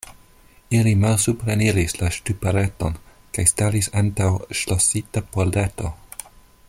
[0.77, 2.97] Ili malsupreniris la ŝtupareton
[3.37, 4.31] kaj staris antaŭ
[4.63, 5.93] ŝlosita pordeto.